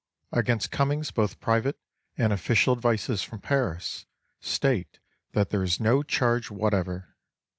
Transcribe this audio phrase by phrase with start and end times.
[0.31, 1.77] Against Cummings both private
[2.17, 4.07] and official advices from Paris
[4.39, 4.97] state
[5.33, 7.15] that there is no charge whatever.